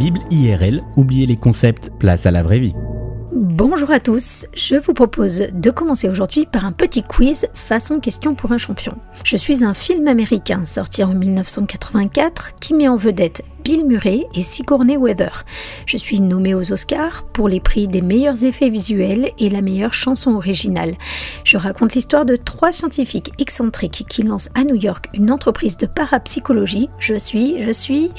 Bible 0.00 0.20
IRL, 0.30 0.82
oubliez 0.96 1.26
les 1.26 1.36
concepts, 1.36 1.90
place 1.98 2.24
à 2.24 2.30
la 2.30 2.42
vraie 2.42 2.58
vie. 2.58 2.72
Bonjour 3.34 3.90
à 3.90 4.00
tous, 4.00 4.46
je 4.54 4.76
vous 4.76 4.94
propose 4.94 5.48
de 5.52 5.70
commencer 5.70 6.08
aujourd'hui 6.08 6.46
par 6.50 6.64
un 6.64 6.72
petit 6.72 7.02
quiz 7.02 7.48
façon 7.52 8.00
question 8.00 8.34
pour 8.34 8.50
un 8.52 8.56
champion. 8.56 8.96
Je 9.24 9.36
suis 9.36 9.62
un 9.62 9.74
film 9.74 10.08
américain 10.08 10.64
sorti 10.64 11.04
en 11.04 11.12
1984 11.12 12.54
qui 12.62 12.72
met 12.72 12.88
en 12.88 12.96
vedette 12.96 13.42
Bill 13.62 13.84
Murray 13.84 14.26
et 14.34 14.42
Sigourney 14.42 14.96
Weather. 14.96 15.44
Je 15.86 15.96
suis 15.96 16.20
nommé 16.20 16.54
aux 16.54 16.72
Oscars 16.72 17.24
pour 17.32 17.48
les 17.48 17.60
prix 17.60 17.88
des 17.88 18.02
meilleurs 18.02 18.44
effets 18.44 18.70
visuels 18.70 19.30
et 19.38 19.50
la 19.50 19.62
meilleure 19.62 19.94
chanson 19.94 20.34
originale. 20.34 20.94
Je 21.44 21.56
raconte 21.56 21.94
l'histoire 21.94 22.24
de 22.24 22.36
trois 22.36 22.72
scientifiques 22.72 23.32
excentriques 23.38 24.04
qui 24.08 24.22
lancent 24.22 24.50
à 24.54 24.64
New 24.64 24.76
York 24.76 25.06
une 25.14 25.30
entreprise 25.30 25.76
de 25.76 25.86
parapsychologie. 25.86 26.88
Je 26.98 27.14
suis, 27.14 27.62
je 27.62 27.72
suis 27.72 28.10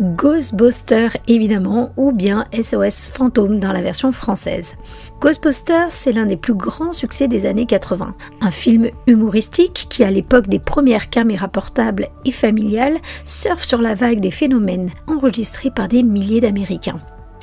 Ghostbusters 0.00 1.16
évidemment, 1.28 1.92
ou 1.96 2.12
bien 2.12 2.46
SOS 2.52 3.08
Fantôme 3.08 3.58
dans 3.58 3.72
la 3.72 3.82
version 3.82 4.12
française. 4.12 4.76
Ghostbusters, 5.20 5.92
c'est 5.92 6.12
l'un 6.12 6.26
des 6.26 6.36
plus 6.36 6.54
grands 6.54 6.92
succès 6.92 7.28
des 7.28 7.46
années 7.46 7.66
80. 7.66 8.14
Un 8.40 8.50
film 8.50 8.88
humoristique 9.06 9.86
qui, 9.88 10.02
à 10.02 10.10
l'époque 10.10 10.48
des 10.48 10.58
premières 10.58 11.10
caméras 11.10 11.46
portables 11.46 12.08
et 12.24 12.32
familiales, 12.32 12.96
surfe 13.24 13.62
sur 13.62 13.80
la 13.80 13.94
vague 13.94 14.18
des 14.18 14.32
phénomènes 14.32 14.71
enregistrés 15.06 15.70
par 15.70 15.88
des 15.88 16.02
milliers 16.02 16.40
d'Américains. 16.40 17.00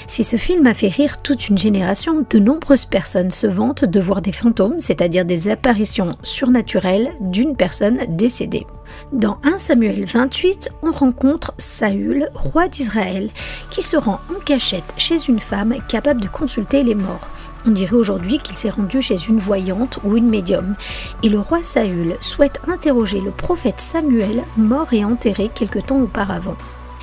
Si 0.07 0.23
ce 0.23 0.37
film 0.37 0.65
a 0.65 0.73
fait 0.73 0.87
rire 0.87 1.21
toute 1.21 1.49
une 1.49 1.57
génération, 1.57 2.25
de 2.27 2.39
nombreuses 2.39 2.85
personnes 2.85 3.31
se 3.31 3.47
vantent 3.47 3.85
de 3.85 3.99
voir 3.99 4.21
des 4.21 4.31
fantômes, 4.31 4.79
c'est-à-dire 4.79 5.25
des 5.25 5.49
apparitions 5.49 6.15
surnaturelles 6.23 7.13
d'une 7.19 7.55
personne 7.55 7.99
décédée. 8.09 8.65
Dans 9.13 9.37
1 9.43 9.57
Samuel 9.57 10.05
28, 10.05 10.71
on 10.81 10.91
rencontre 10.91 11.53
Saül, 11.57 12.29
roi 12.33 12.67
d'Israël, 12.67 13.29
qui 13.69 13.81
se 13.81 13.97
rend 13.97 14.19
en 14.35 14.39
cachette 14.43 14.93
chez 14.97 15.17
une 15.27 15.39
femme 15.39 15.75
capable 15.87 16.21
de 16.21 16.27
consulter 16.27 16.83
les 16.83 16.95
morts. 16.95 17.29
On 17.67 17.71
dirait 17.71 17.95
aujourd'hui 17.95 18.39
qu'il 18.39 18.57
s'est 18.57 18.69
rendu 18.69 19.01
chez 19.01 19.17
une 19.27 19.39
voyante 19.39 19.99
ou 20.03 20.15
une 20.15 20.29
médium. 20.29 20.75
Et 21.23 21.29
le 21.29 21.39
roi 21.39 21.61
Saül 21.61 22.15
souhaite 22.21 22.61
interroger 22.67 23.19
le 23.19 23.31
prophète 23.31 23.79
Samuel, 23.81 24.43
mort 24.57 24.93
et 24.93 25.03
enterré 25.03 25.51
quelque 25.53 25.79
temps 25.79 25.99
auparavant. 25.99 26.55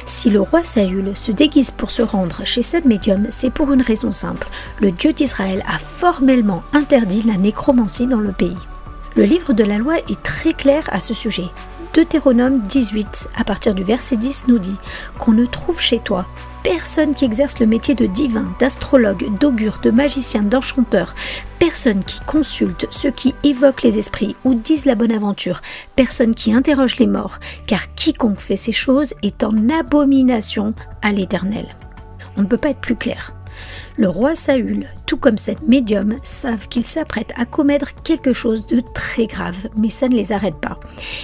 Si 0.08 0.30
le 0.30 0.40
roi 0.40 0.62
Saül 0.62 1.16
se 1.16 1.32
déguise 1.32 1.72
pour 1.72 1.90
se 1.90 2.00
rendre 2.00 2.42
chez 2.44 2.62
cette 2.62 2.84
médium, 2.84 3.26
c'est 3.28 3.50
pour 3.50 3.72
une 3.72 3.82
raison 3.82 4.12
simple. 4.12 4.46
Le 4.80 4.92
Dieu 4.92 5.12
d'Israël 5.12 5.64
a 5.68 5.78
formellement 5.78 6.62
interdit 6.72 7.22
la 7.22 7.36
nécromancie 7.36 8.06
dans 8.06 8.20
le 8.20 8.30
pays. 8.30 8.56
Le 9.16 9.24
livre 9.24 9.52
de 9.52 9.64
la 9.64 9.78
loi 9.78 9.98
est 9.98 10.22
très 10.22 10.52
clair 10.52 10.84
à 10.92 11.00
ce 11.00 11.12
sujet. 11.12 11.48
Deutéronome 11.92 12.60
18, 12.60 13.30
à 13.36 13.42
partir 13.42 13.74
du 13.74 13.82
verset 13.82 14.16
10, 14.16 14.44
nous 14.46 14.60
dit 14.60 14.78
qu'on 15.18 15.32
ne 15.32 15.44
trouve 15.44 15.80
chez 15.80 15.98
toi 15.98 16.24
personne 16.66 17.14
qui 17.14 17.24
exerce 17.24 17.60
le 17.60 17.66
métier 17.66 17.94
de 17.94 18.06
divin, 18.06 18.52
d'astrologue, 18.58 19.38
d'augure, 19.38 19.78
de 19.84 19.92
magicien, 19.92 20.42
d'enchanteur, 20.42 21.14
personne 21.60 22.02
qui 22.02 22.18
consulte 22.26 22.88
ceux 22.90 23.12
qui 23.12 23.36
évoquent 23.44 23.82
les 23.82 24.00
esprits 24.00 24.34
ou 24.42 24.54
disent 24.54 24.84
la 24.84 24.96
bonne 24.96 25.12
aventure, 25.12 25.62
personne 25.94 26.34
qui 26.34 26.52
interroge 26.52 26.98
les 26.98 27.06
morts, 27.06 27.38
car 27.68 27.94
quiconque 27.94 28.40
fait 28.40 28.56
ces 28.56 28.72
choses 28.72 29.14
est 29.22 29.44
en 29.44 29.68
abomination 29.68 30.74
à 31.02 31.12
l'Éternel. 31.12 31.68
On 32.36 32.40
ne 32.42 32.48
peut 32.48 32.58
pas 32.58 32.70
être 32.70 32.80
plus 32.80 32.96
clair. 32.96 33.32
Le 33.96 34.08
roi 34.08 34.34
Saül, 34.34 34.88
tout 35.06 35.18
comme 35.18 35.38
cette 35.38 35.62
médium, 35.62 36.16
savent 36.24 36.66
qu'ils 36.66 36.84
s'apprêtent 36.84 37.32
à 37.36 37.44
commettre 37.44 37.94
quelque 38.02 38.32
chose 38.32 38.66
de 38.66 38.80
très 38.92 39.26
grave, 39.26 39.68
mais 39.78 39.88
ça 39.88 40.08
ne 40.08 40.16
les 40.16 40.32
arrête 40.32 40.56
pas. 40.60 40.80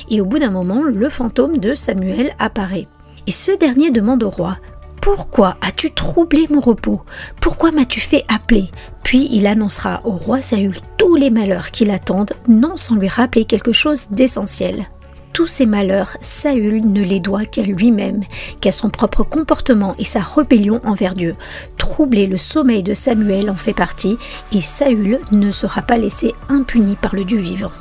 Et 0.08 0.20
au 0.20 0.24
bout 0.24 0.38
d'un 0.38 0.52
moment, 0.52 0.84
le 0.84 1.10
fantôme 1.10 1.58
de 1.58 1.74
Samuel 1.74 2.32
apparaît. 2.38 2.86
Et 3.26 3.32
ce 3.32 3.52
dernier 3.56 3.90
demande 3.90 4.22
au 4.22 4.30
roi 4.30 4.56
pourquoi 5.02 5.56
as-tu 5.62 5.90
troublé 5.90 6.46
mon 6.48 6.60
repos? 6.60 7.02
Pourquoi 7.40 7.72
m'as-tu 7.72 7.98
fait 7.98 8.24
appeler? 8.28 8.70
Puis 9.02 9.28
il 9.32 9.48
annoncera 9.48 10.00
au 10.04 10.12
roi 10.12 10.40
Saül 10.40 10.78
tous 10.96 11.16
les 11.16 11.28
malheurs 11.28 11.72
qui 11.72 11.84
l'attendent, 11.84 12.34
non 12.46 12.76
sans 12.76 12.94
lui 12.94 13.08
rappeler 13.08 13.44
quelque 13.44 13.72
chose 13.72 14.06
d'essentiel. 14.10 14.86
Tous 15.32 15.48
ces 15.48 15.66
malheurs, 15.66 16.16
Saül 16.20 16.86
ne 16.86 17.02
les 17.02 17.18
doit 17.18 17.46
qu'à 17.46 17.62
lui-même, 17.62 18.22
qu'à 18.60 18.70
son 18.70 18.90
propre 18.90 19.24
comportement 19.24 19.96
et 19.98 20.04
sa 20.04 20.20
rébellion 20.20 20.80
envers 20.84 21.16
Dieu. 21.16 21.34
Troubler 21.78 22.28
le 22.28 22.36
sommeil 22.36 22.84
de 22.84 22.94
Samuel 22.94 23.50
en 23.50 23.56
fait 23.56 23.74
partie, 23.74 24.18
et 24.52 24.60
Saül 24.60 25.18
ne 25.32 25.50
sera 25.50 25.82
pas 25.82 25.96
laissé 25.98 26.32
impuni 26.48 26.94
par 26.94 27.16
le 27.16 27.24
Dieu 27.24 27.40
vivant. 27.40 27.72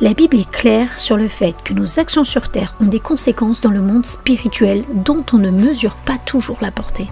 La 0.00 0.14
Bible 0.14 0.36
est 0.36 0.48
claire 0.48 0.96
sur 0.96 1.16
le 1.16 1.26
fait 1.26 1.56
que 1.64 1.74
nos 1.74 1.98
actions 1.98 2.22
sur 2.22 2.50
Terre 2.50 2.76
ont 2.80 2.86
des 2.86 3.00
conséquences 3.00 3.60
dans 3.60 3.72
le 3.72 3.80
monde 3.80 4.06
spirituel 4.06 4.84
dont 4.94 5.24
on 5.32 5.38
ne 5.38 5.50
mesure 5.50 5.96
pas 5.96 6.18
toujours 6.18 6.58
la 6.60 6.70
portée. 6.70 7.08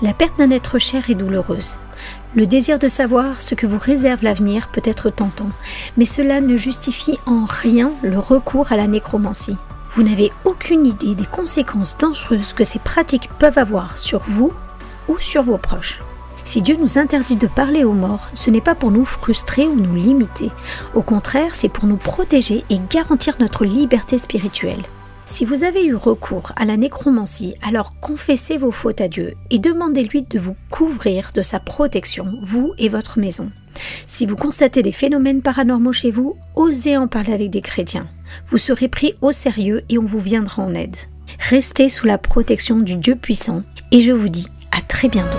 La 0.00 0.14
perte 0.14 0.38
d'un 0.38 0.50
être 0.50 0.78
cher 0.78 1.10
est 1.10 1.14
douloureuse. 1.14 1.80
Le 2.34 2.46
désir 2.46 2.78
de 2.78 2.88
savoir 2.88 3.42
ce 3.42 3.54
que 3.54 3.66
vous 3.66 3.78
réserve 3.78 4.24
l'avenir 4.24 4.68
peut 4.68 4.80
être 4.84 5.10
tentant, 5.10 5.50
mais 5.98 6.06
cela 6.06 6.40
ne 6.40 6.56
justifie 6.56 7.18
en 7.26 7.44
rien 7.44 7.92
le 8.02 8.18
recours 8.18 8.72
à 8.72 8.76
la 8.76 8.86
nécromancie. 8.86 9.58
Vous 9.90 10.02
n'avez 10.02 10.32
aucune 10.46 10.86
idée 10.86 11.14
des 11.14 11.26
conséquences 11.26 11.98
dangereuses 11.98 12.54
que 12.54 12.64
ces 12.64 12.78
pratiques 12.78 13.28
peuvent 13.38 13.58
avoir 13.58 13.98
sur 13.98 14.20
vous 14.20 14.50
ou 15.08 15.18
sur 15.18 15.42
vos 15.42 15.58
proches. 15.58 15.98
Si 16.50 16.62
Dieu 16.62 16.76
nous 16.80 16.98
interdit 16.98 17.36
de 17.36 17.46
parler 17.46 17.84
aux 17.84 17.92
morts, 17.92 18.28
ce 18.34 18.50
n'est 18.50 18.60
pas 18.60 18.74
pour 18.74 18.90
nous 18.90 19.04
frustrer 19.04 19.68
ou 19.68 19.76
nous 19.76 19.94
limiter. 19.94 20.50
Au 20.96 21.00
contraire, 21.00 21.54
c'est 21.54 21.68
pour 21.68 21.86
nous 21.86 21.96
protéger 21.96 22.64
et 22.70 22.80
garantir 22.90 23.34
notre 23.38 23.64
liberté 23.64 24.18
spirituelle. 24.18 24.82
Si 25.26 25.44
vous 25.44 25.62
avez 25.62 25.86
eu 25.86 25.94
recours 25.94 26.50
à 26.56 26.64
la 26.64 26.76
nécromancie, 26.76 27.54
alors 27.62 27.94
confessez 28.00 28.58
vos 28.58 28.72
fautes 28.72 29.00
à 29.00 29.06
Dieu 29.06 29.34
et 29.50 29.60
demandez-lui 29.60 30.22
de 30.22 30.40
vous 30.40 30.56
couvrir 30.72 31.30
de 31.36 31.42
sa 31.42 31.60
protection, 31.60 32.24
vous 32.42 32.72
et 32.78 32.88
votre 32.88 33.20
maison. 33.20 33.52
Si 34.08 34.26
vous 34.26 34.34
constatez 34.34 34.82
des 34.82 34.90
phénomènes 34.90 35.42
paranormaux 35.42 35.92
chez 35.92 36.10
vous, 36.10 36.34
osez 36.56 36.96
en 36.96 37.06
parler 37.06 37.32
avec 37.32 37.50
des 37.50 37.62
chrétiens. 37.62 38.08
Vous 38.48 38.58
serez 38.58 38.88
pris 38.88 39.14
au 39.20 39.30
sérieux 39.30 39.82
et 39.88 39.98
on 39.98 40.04
vous 40.04 40.18
viendra 40.18 40.64
en 40.64 40.74
aide. 40.74 40.96
Restez 41.38 41.88
sous 41.88 42.08
la 42.08 42.18
protection 42.18 42.80
du 42.80 42.96
Dieu 42.96 43.14
puissant 43.14 43.62
et 43.92 44.00
je 44.00 44.10
vous 44.10 44.28
dis 44.28 44.48
à 44.76 44.80
très 44.80 45.06
bientôt. 45.06 45.38